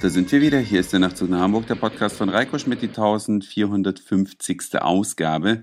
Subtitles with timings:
[0.00, 0.58] da sind wir wieder.
[0.58, 4.80] Hier ist der Nachtzug nach Hamburg, der Podcast von Reiko Schmidt, die 1450.
[4.80, 5.62] Ausgabe.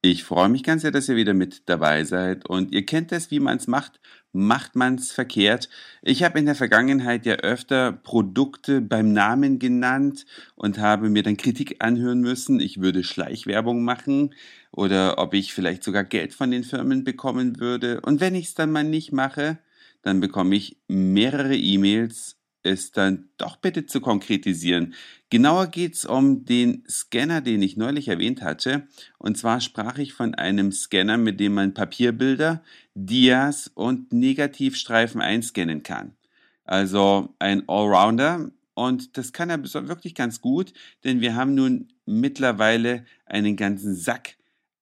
[0.00, 2.48] Ich freue mich ganz sehr, dass ihr wieder mit dabei seid.
[2.48, 4.00] Und ihr kennt es, wie man es macht.
[4.32, 5.68] Macht man es verkehrt?
[6.02, 11.36] Ich habe in der Vergangenheit ja öfter Produkte beim Namen genannt und habe mir dann
[11.36, 12.60] Kritik anhören müssen.
[12.60, 14.34] Ich würde Schleichwerbung machen
[14.70, 18.00] oder ob ich vielleicht sogar Geld von den Firmen bekommen würde.
[18.02, 19.58] Und wenn ich es dann mal nicht mache,
[20.02, 24.94] dann bekomme ich mehrere E-Mails es dann doch bitte zu konkretisieren.
[25.30, 28.86] Genauer geht es um den Scanner, den ich neulich erwähnt hatte.
[29.18, 32.62] Und zwar sprach ich von einem Scanner, mit dem man Papierbilder,
[32.94, 36.16] Dias und Negativstreifen einscannen kann.
[36.64, 38.50] Also ein Allrounder.
[38.74, 40.72] Und das kann er wirklich ganz gut,
[41.02, 44.36] denn wir haben nun mittlerweile einen ganzen Sack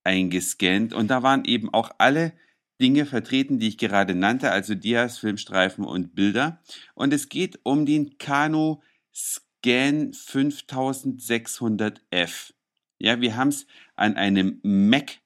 [0.04, 2.32] eingescannt und da waren eben auch alle
[2.80, 6.60] Dinge vertreten, die ich gerade nannte, also Dias, Filmstreifen und Bilder.
[6.94, 8.82] Und es geht um den Kano
[9.14, 12.52] Scan 5600F.
[12.98, 15.18] Ja, wir haben es an einem Mac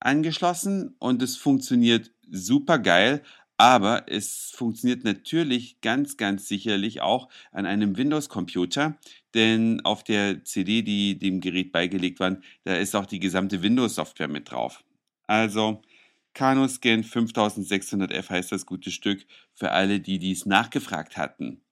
[0.00, 3.22] angeschlossen und es funktioniert super geil,
[3.56, 8.98] aber es funktioniert natürlich ganz, ganz sicherlich auch an einem Windows-Computer,
[9.34, 14.28] denn auf der CD, die dem Gerät beigelegt war, da ist auch die gesamte Windows-Software
[14.28, 14.82] mit drauf.
[15.26, 15.82] Also
[16.34, 21.62] CanoScan 5600F heißt das gute Stück für alle, die dies nachgefragt hatten.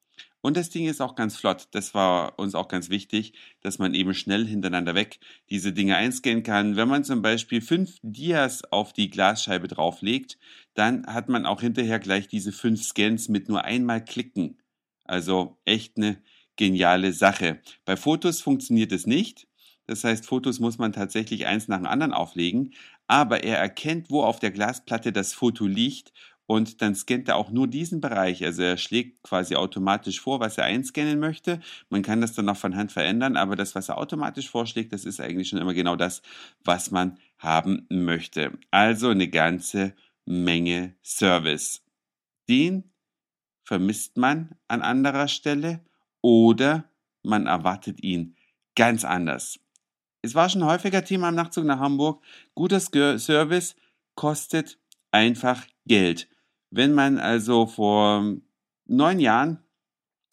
[0.40, 1.68] Und das Ding ist auch ganz flott.
[1.72, 5.18] Das war uns auch ganz wichtig, dass man eben schnell hintereinander weg
[5.50, 6.76] diese Dinge einscannen kann.
[6.76, 10.38] Wenn man zum Beispiel fünf Dias auf die Glasscheibe drauflegt,
[10.74, 14.58] dann hat man auch hinterher gleich diese fünf Scans mit nur einmal klicken.
[15.04, 16.22] Also echt eine
[16.54, 17.60] geniale Sache.
[17.84, 19.48] Bei Fotos funktioniert es nicht.
[19.88, 22.72] Das heißt, Fotos muss man tatsächlich eins nach dem anderen auflegen
[23.08, 26.12] aber er erkennt, wo auf der Glasplatte das Foto liegt
[26.46, 28.44] und dann scannt er auch nur diesen Bereich.
[28.44, 31.60] Also er schlägt quasi automatisch vor, was er einscannen möchte.
[31.90, 35.04] Man kann das dann noch von Hand verändern, aber das, was er automatisch vorschlägt, das
[35.04, 36.22] ist eigentlich schon immer genau das,
[36.64, 38.52] was man haben möchte.
[38.70, 39.94] Also eine ganze
[40.24, 41.82] Menge Service.
[42.48, 42.92] Den
[43.64, 45.80] vermisst man an anderer Stelle
[46.22, 46.84] oder
[47.22, 48.36] man erwartet ihn
[48.74, 49.60] ganz anders.
[50.22, 52.22] Es war schon häufiger Thema am Nachtzug nach Hamburg.
[52.54, 53.76] Guter Service
[54.14, 54.78] kostet
[55.12, 56.28] einfach Geld.
[56.70, 58.36] Wenn man also vor
[58.86, 59.60] neun Jahren,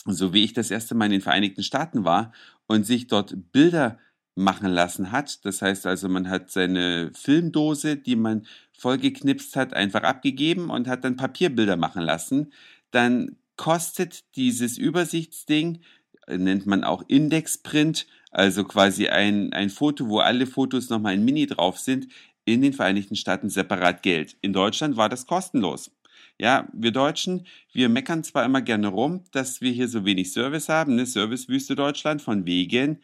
[0.06, 2.34] so wie ich das erste Mal in den Vereinigten Staaten war,
[2.68, 4.00] und sich dort Bilder
[4.34, 5.46] machen lassen hat.
[5.46, 11.03] Das heißt also, man hat seine Filmdose, die man vollgeknipst hat, einfach abgegeben und hat
[11.03, 12.52] dann Papierbilder machen lassen.
[12.91, 15.81] Dann kostet dieses Übersichtsding,
[16.28, 21.46] nennt man auch Indexprint, also quasi ein, ein Foto, wo alle Fotos nochmal in Mini
[21.46, 22.07] drauf sind,
[22.44, 24.35] in den Vereinigten Staaten separat Geld.
[24.41, 25.90] In Deutschland war das kostenlos.
[26.38, 30.68] Ja, wir Deutschen, wir meckern zwar immer gerne rum, dass wir hier so wenig Service
[30.68, 31.06] haben, ne?
[31.06, 33.00] Servicewüste Deutschland von wegen,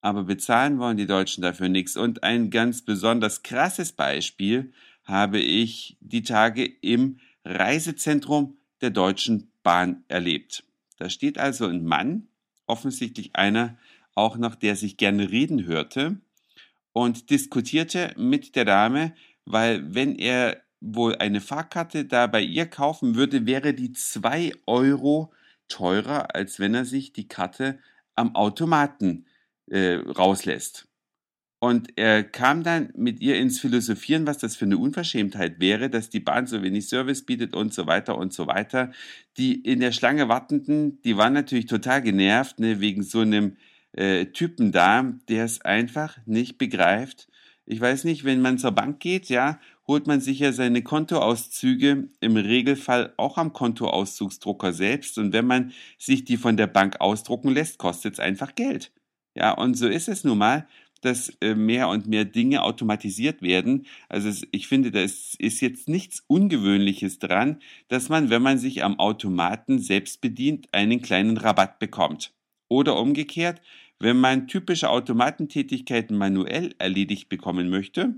[0.00, 1.94] aber bezahlen wollen die Deutschen dafür nichts.
[1.98, 4.72] Und ein ganz besonders krasses Beispiel
[5.04, 10.64] habe ich die Tage im Reisezentrum der Deutschen Bahn erlebt.
[10.96, 12.28] Da steht also ein Mann,
[12.66, 13.76] offensichtlich einer,
[14.14, 16.20] auch noch der sich gerne reden hörte
[16.92, 19.14] und diskutierte mit der Dame,
[19.44, 25.32] weil wenn er wohl eine Fahrkarte da bei ihr kaufen würde, wäre die zwei Euro
[25.68, 27.78] teurer, als wenn er sich die Karte
[28.14, 29.26] am Automaten
[29.66, 30.86] äh, rauslässt.
[31.58, 36.10] Und er kam dann mit ihr ins Philosophieren, was das für eine Unverschämtheit wäre, dass
[36.10, 38.92] die Bahn so wenig Service bietet und so weiter und so weiter.
[39.38, 43.56] Die in der Schlange wartenden, die waren natürlich total genervt, ne, wegen so einem
[43.94, 47.28] äh, Typen da, der es einfach nicht begreift.
[47.66, 52.08] Ich weiß nicht, wenn man zur Bank geht, ja, holt man sich ja seine Kontoauszüge
[52.20, 57.50] im Regelfall auch am Kontoauszugsdrucker selbst und wenn man sich die von der Bank ausdrucken
[57.50, 58.92] lässt, kostet es einfach Geld.
[59.34, 60.66] Ja, und so ist es nun mal,
[61.00, 63.86] dass äh, mehr und mehr Dinge automatisiert werden.
[64.08, 68.98] Also ich finde, da ist jetzt nichts Ungewöhnliches dran, dass man, wenn man sich am
[68.98, 72.32] Automaten selbst bedient, einen kleinen Rabatt bekommt.
[72.68, 73.60] Oder umgekehrt,
[73.98, 78.14] wenn man typische Automatentätigkeiten manuell erledigt bekommen möchte,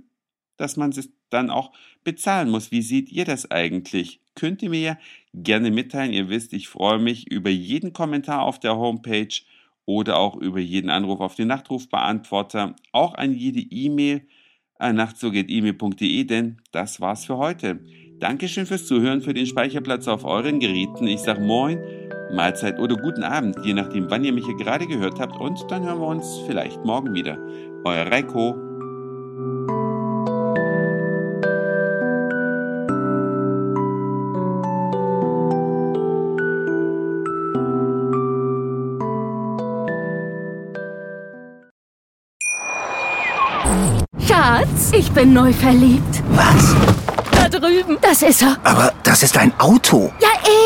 [0.56, 1.73] dass man es dann auch
[2.05, 2.70] bezahlen muss.
[2.70, 4.20] Wie seht ihr das eigentlich?
[4.34, 4.99] Könnt ihr mir ja
[5.34, 6.12] gerne mitteilen.
[6.12, 9.28] Ihr wisst, ich freue mich über jeden Kommentar auf der Homepage
[9.84, 14.26] oder auch über jeden Anruf auf den Nachtrufbeantworter, auch an jede E-Mail
[14.78, 17.81] an nachtzug.email.de, denn das war's für heute.
[18.19, 21.06] Dankeschön fürs Zuhören, für den Speicherplatz auf euren Geräten.
[21.06, 21.78] Ich sag Moin
[22.32, 25.38] Mahlzeit oder guten Abend, je nachdem, wann ihr mich hier gerade gehört habt.
[25.40, 27.38] Und dann hören wir uns vielleicht morgen wieder.
[27.84, 28.56] Euer Reiko.
[44.26, 46.23] Schatz, ich bin neu verliebt.
[46.31, 46.75] Was?
[47.31, 47.99] Da drüben.
[48.00, 48.56] Das ist er.
[48.64, 50.12] Aber das ist ein Auto.
[50.20, 50.65] Ja, eh